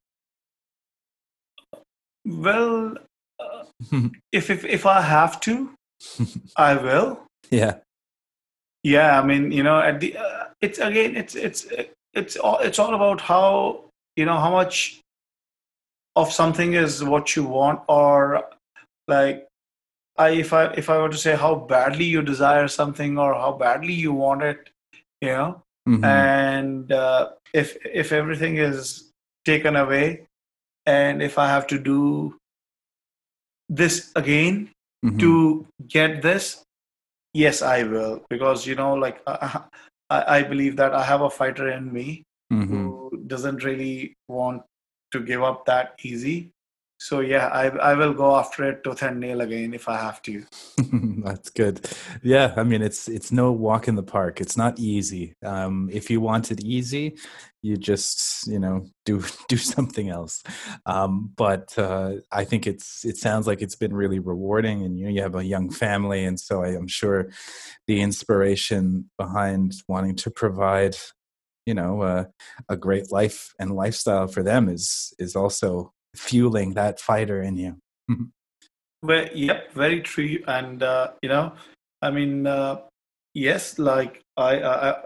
[2.24, 2.97] Well,
[3.38, 3.64] uh,
[4.32, 5.74] if, if if I have to,
[6.57, 7.20] I will.
[7.51, 7.80] Yeah.
[8.82, 11.66] Yeah, I mean, you know, at the uh, it's again, it's it's
[12.14, 13.84] it's all it's all about how
[14.16, 15.03] you know how much
[16.14, 18.42] of something is what you want, or
[19.07, 19.47] like
[20.16, 23.53] I if I if I were to say how badly you desire something or how
[23.53, 24.70] badly you want it,
[25.20, 26.05] you know, Mm-hmm.
[26.05, 29.12] And uh, if if everything is
[29.45, 30.26] taken away,
[30.84, 32.37] and if I have to do
[33.68, 34.70] this again
[35.05, 35.18] mm-hmm.
[35.18, 36.62] to get this,
[37.34, 38.24] yes, I will.
[38.28, 39.62] Because you know, like I,
[40.11, 42.66] I believe that I have a fighter in me mm-hmm.
[42.66, 44.62] who doesn't really want
[45.12, 46.51] to give up that easy
[46.99, 50.22] so yeah I, I will go after it tooth and nail again if i have
[50.22, 50.44] to.
[51.24, 51.88] That's good.
[52.22, 54.40] Yeah i mean it's it's no walk in the park.
[54.40, 55.34] It's not easy.
[55.44, 57.16] Um, if you want it easy
[57.62, 60.42] you just you know do do something else.
[60.86, 65.05] Um, but uh, i think it's it sounds like it's been really rewarding and you
[65.05, 66.24] know you have a young family.
[66.24, 67.30] And so i am sure
[67.86, 70.97] the inspiration behind wanting to provide
[71.66, 72.24] you know uh,
[72.68, 77.76] a great life and lifestyle for them is is also fueling that fighter in you.
[79.02, 80.38] well, yep, very true.
[80.46, 81.52] And uh, you know,
[82.02, 82.82] I mean, uh,
[83.34, 84.96] yes, like I, I,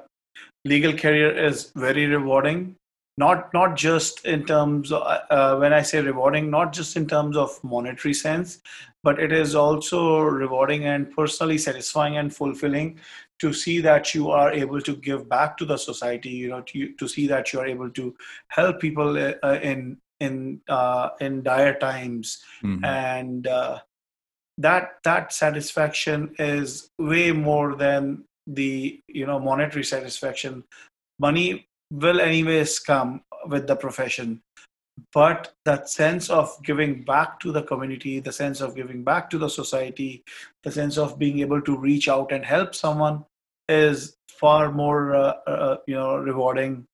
[0.64, 2.76] legal career is very rewarding.
[3.18, 7.06] Not not just in terms of uh, uh, when I say rewarding, not just in
[7.06, 8.60] terms of monetary sense,
[9.02, 12.98] but it is also rewarding and personally satisfying and fulfilling
[13.40, 16.92] to see that you are able to give back to the society you know to,
[16.92, 18.14] to see that you are able to
[18.48, 22.84] help people uh, in in uh, in dire times, mm-hmm.
[22.84, 23.78] and uh,
[24.58, 30.64] that that satisfaction is way more than the you know monetary satisfaction.
[31.18, 34.42] Money will anyways come with the profession,
[35.12, 39.38] but that sense of giving back to the community the sense of giving back to
[39.38, 40.22] the society
[40.62, 43.24] the sense of being able to reach out and help someone
[43.68, 46.86] is far more uh, uh, you know rewarding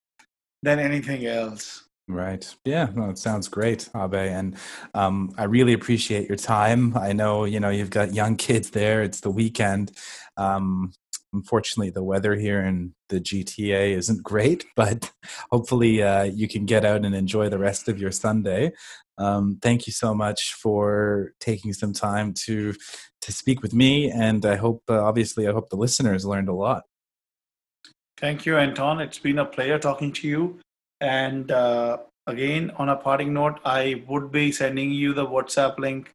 [0.62, 2.54] than anything else Right.
[2.64, 2.88] Yeah.
[2.94, 4.30] No, it sounds great, Abhay.
[4.30, 4.56] And
[4.94, 6.96] um, I really appreciate your time.
[6.96, 9.02] I know, you know, you've got young kids there.
[9.02, 9.90] It's the weekend.
[10.36, 10.92] Um,
[11.32, 15.10] unfortunately, the weather here in the GTA isn't great, but
[15.50, 18.72] hopefully uh, you can get out and enjoy the rest of your Sunday.
[19.18, 22.74] Um, thank you so much for taking some time to
[23.22, 26.52] to speak with me, and I hope, uh, obviously, I hope the listeners learned a
[26.52, 26.84] lot.
[28.18, 29.00] Thank you, Anton.
[29.00, 30.60] It's been a pleasure talking to you.
[31.00, 36.12] And uh, again, on a parting note, I would be sending you the WhatsApp link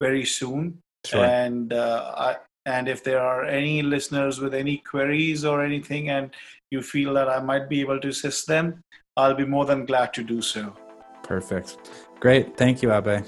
[0.00, 0.78] very soon.
[1.04, 1.24] Sure.
[1.24, 6.30] And uh, I, and if there are any listeners with any queries or anything, and
[6.70, 8.82] you feel that I might be able to assist them,
[9.16, 10.74] I'll be more than glad to do so.
[11.22, 11.76] Perfect.
[12.20, 12.56] Great.
[12.56, 13.26] Thank you, Abhay.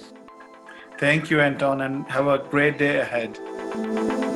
[0.99, 4.34] Thank you, Anton, and have a great day ahead.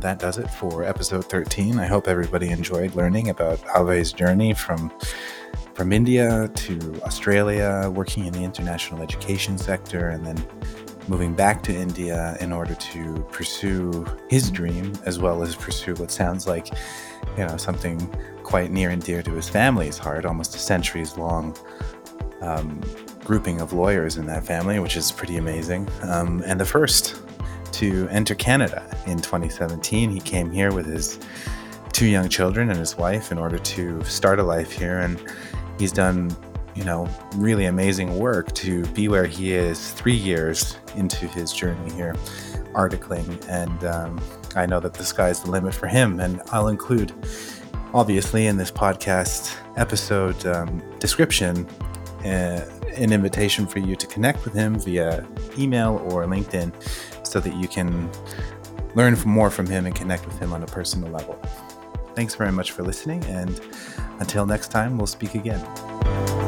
[0.00, 1.78] That does it for episode 13.
[1.78, 4.92] I hope everybody enjoyed learning about Abhay's journey from
[5.74, 10.36] from India to Australia, working in the international education sector, and then
[11.08, 16.10] moving back to India in order to pursue his dream as well as pursue what
[16.10, 16.68] sounds like,
[17.36, 17.98] you know, something
[18.42, 21.56] quite near and dear to his family's heart, almost a centuries long
[22.40, 22.80] um,
[23.24, 25.88] grouping of lawyers in that family, which is pretty amazing.
[26.02, 27.20] Um, and the first
[27.72, 30.10] to enter Canada in 2017.
[30.10, 31.18] He came here with his
[31.92, 34.98] two young children and his wife in order to start a life here.
[34.98, 35.20] And
[35.78, 36.30] he's done,
[36.74, 41.92] you know, really amazing work to be where he is three years into his journey
[41.92, 42.14] here,
[42.72, 43.44] articling.
[43.48, 44.20] And um,
[44.54, 46.20] I know that the sky's the limit for him.
[46.20, 47.12] And I'll include,
[47.92, 51.66] obviously, in this podcast episode um, description.
[52.24, 52.64] Uh,
[52.96, 55.24] an invitation for you to connect with him via
[55.56, 56.72] email or LinkedIn
[57.28, 58.10] so that you can
[58.94, 61.34] learn more from him and connect with him on a personal level.
[62.14, 63.60] Thanks very much for listening, and
[64.18, 66.47] until next time, we'll speak again.